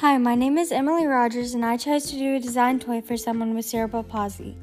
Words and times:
Hi, 0.00 0.16
my 0.16 0.34
name 0.34 0.56
is 0.56 0.72
Emily 0.72 1.04
Rogers, 1.04 1.52
and 1.52 1.62
I 1.62 1.76
chose 1.76 2.06
to 2.06 2.16
do 2.16 2.34
a 2.34 2.40
design 2.40 2.78
toy 2.78 3.02
for 3.02 3.18
someone 3.18 3.54
with 3.54 3.66
cerebral 3.66 4.02
palsy. 4.02 4.56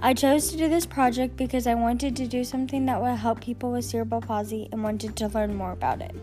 I 0.00 0.14
chose 0.14 0.52
to 0.52 0.56
do 0.56 0.68
this 0.68 0.86
project 0.86 1.36
because 1.36 1.66
I 1.66 1.74
wanted 1.74 2.14
to 2.14 2.28
do 2.28 2.44
something 2.44 2.86
that 2.86 3.02
would 3.02 3.16
help 3.16 3.40
people 3.40 3.72
with 3.72 3.84
cerebral 3.84 4.20
palsy 4.20 4.68
and 4.70 4.84
wanted 4.84 5.16
to 5.16 5.26
learn 5.26 5.56
more 5.56 5.72
about 5.72 6.00
it. 6.00 6.14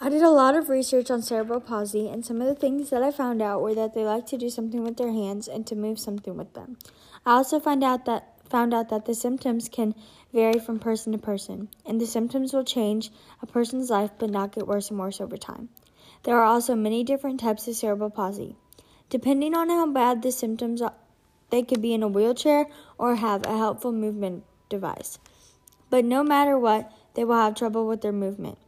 I 0.00 0.08
did 0.08 0.22
a 0.22 0.30
lot 0.30 0.54
of 0.54 0.70
research 0.70 1.10
on 1.10 1.20
cerebral 1.20 1.60
palsy, 1.60 2.08
and 2.08 2.24
some 2.24 2.40
of 2.40 2.46
the 2.46 2.54
things 2.54 2.88
that 2.88 3.02
I 3.02 3.10
found 3.10 3.42
out 3.42 3.60
were 3.60 3.74
that 3.74 3.92
they 3.92 4.04
like 4.04 4.24
to 4.28 4.38
do 4.38 4.48
something 4.48 4.82
with 4.82 4.96
their 4.96 5.12
hands 5.12 5.48
and 5.48 5.66
to 5.66 5.76
move 5.76 5.98
something 5.98 6.34
with 6.34 6.54
them. 6.54 6.78
I 7.26 7.32
also 7.32 7.60
found 7.60 7.84
out 7.84 8.06
that 8.06 8.37
found 8.48 8.74
out 8.74 8.88
that 8.88 9.04
the 9.04 9.14
symptoms 9.14 9.68
can 9.68 9.94
vary 10.32 10.58
from 10.58 10.78
person 10.78 11.12
to 11.12 11.18
person, 11.18 11.68
and 11.86 12.00
the 12.00 12.06
symptoms 12.06 12.52
will 12.52 12.64
change 12.64 13.10
a 13.42 13.46
person's 13.46 13.90
life 13.90 14.10
but 14.18 14.30
not 14.30 14.52
get 14.52 14.66
worse 14.66 14.90
and 14.90 14.98
worse 14.98 15.20
over 15.20 15.36
time. 15.36 15.68
There 16.24 16.36
are 16.36 16.44
also 16.44 16.74
many 16.74 17.04
different 17.04 17.40
types 17.40 17.68
of 17.68 17.76
cerebral 17.76 18.10
palsy. 18.10 18.56
Depending 19.10 19.54
on 19.54 19.70
how 19.70 19.86
bad 19.86 20.22
the 20.22 20.32
symptoms 20.32 20.82
are, 20.82 20.94
they 21.50 21.62
could 21.62 21.80
be 21.80 21.94
in 21.94 22.02
a 22.02 22.08
wheelchair 22.08 22.66
or 22.98 23.16
have 23.16 23.46
a 23.46 23.56
helpful 23.56 23.92
movement 23.92 24.44
device. 24.68 25.18
But 25.90 26.04
no 26.04 26.22
matter 26.22 26.58
what, 26.58 26.92
they 27.14 27.24
will 27.24 27.36
have 27.36 27.54
trouble 27.54 27.86
with 27.86 28.02
their 28.02 28.12
movement. 28.12 28.58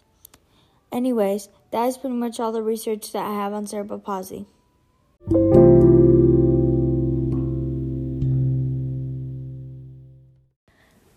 Anyways, 0.91 1.48
that 1.70 1.84
is 1.87 1.98
pretty 1.98 2.17
much 2.17 2.41
all 2.41 2.53
the 2.53 2.62
research 2.62 3.12
that 3.12 3.27
I 3.27 3.34
have 3.34 3.53
on 3.53 3.67
cerebral 3.67 4.01
palsy. 4.01 4.47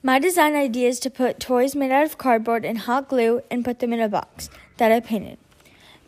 My 0.05 0.19
design 0.19 0.53
idea 0.53 0.89
is 0.89 0.99
to 0.99 1.09
put 1.09 1.39
toys 1.39 1.77
made 1.77 1.89
out 1.89 2.03
of 2.03 2.17
cardboard 2.17 2.65
and 2.65 2.79
hot 2.79 3.07
glue 3.07 3.39
and 3.49 3.63
put 3.63 3.79
them 3.79 3.93
in 3.93 4.01
a 4.01 4.09
box 4.09 4.49
that 4.75 4.91
I 4.91 4.99
painted. 4.99 5.37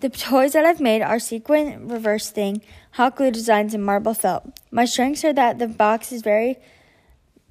The 0.01 0.09
toys 0.09 0.51
that 0.51 0.65
I've 0.65 0.81
made 0.81 1.01
are 1.01 1.17
sequin 1.17 1.87
reverse 1.87 2.29
thing, 2.29 2.61
hot 2.91 3.15
glue 3.15 3.31
designs, 3.31 3.73
and 3.73 3.85
marble 3.85 4.13
felt. 4.13 4.59
My 4.69 4.83
strengths 4.83 5.23
are 5.23 5.31
that 5.31 5.59
the 5.59 5.69
box 5.69 6.11
is 6.11 6.23
very 6.23 6.57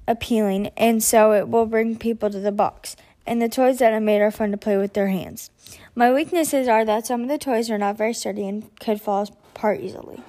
appealing, 0.07 0.67
and 0.77 1.03
so 1.03 1.31
it 1.31 1.49
will 1.49 1.65
bring 1.65 1.97
people 1.97 2.29
to 2.29 2.39
the 2.39 2.51
box. 2.51 2.95
And 3.25 3.41
the 3.41 3.49
toys 3.49 3.79
that 3.79 3.95
I 3.95 3.97
made 3.97 4.21
are 4.21 4.29
fun 4.29 4.51
to 4.51 4.57
play 4.57 4.77
with 4.77 4.93
their 4.93 5.07
hands. 5.07 5.49
My 5.95 6.13
weaknesses 6.13 6.67
are 6.67 6.85
that 6.85 7.07
some 7.07 7.23
of 7.23 7.27
the 7.27 7.39
toys 7.39 7.71
are 7.71 7.79
not 7.79 7.97
very 7.97 8.13
sturdy 8.13 8.47
and 8.47 8.69
could 8.79 9.01
fall 9.01 9.27
apart 9.55 9.79
easily. 9.81 10.21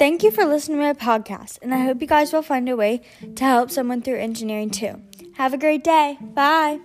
Thank 0.00 0.22
you 0.22 0.30
for 0.30 0.46
listening 0.46 0.78
to 0.78 0.82
my 0.82 0.94
podcast, 0.94 1.58
and 1.60 1.74
I 1.74 1.80
hope 1.80 2.00
you 2.00 2.06
guys 2.06 2.32
will 2.32 2.40
find 2.40 2.66
a 2.70 2.74
way 2.74 3.02
to 3.36 3.44
help 3.44 3.70
someone 3.70 4.00
through 4.00 4.16
engineering 4.16 4.70
too. 4.70 5.02
Have 5.34 5.52
a 5.52 5.58
great 5.58 5.84
day. 5.84 6.16
Bye. 6.22 6.80